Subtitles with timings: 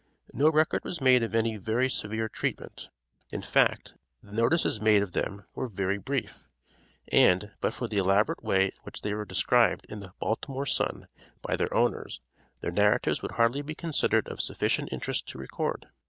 [0.33, 2.89] No record was made of any very severe treatment.
[3.29, 6.47] In fact, the notices made of them were very brief,
[7.09, 11.07] and, but for the elaborate way in which they were described in the "Baltimore Sun,"
[11.43, 12.19] by their owners,
[12.61, 15.87] their narratives would hardly be considered of sufficient interest to record.